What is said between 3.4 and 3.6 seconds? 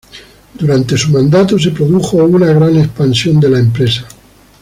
la